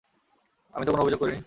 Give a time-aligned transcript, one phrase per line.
[0.73, 1.39] আমি তো কোনো অভিযোগ করিনি।